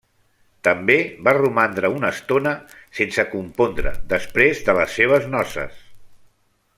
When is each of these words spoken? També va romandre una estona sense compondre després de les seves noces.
També 0.67 0.95
va 1.27 1.33
romandre 1.37 1.91
una 1.97 2.09
estona 2.17 2.53
sense 3.01 3.27
compondre 3.37 3.95
després 4.17 4.67
de 4.71 4.79
les 4.81 4.97
seves 5.03 5.33
noces. 5.39 5.85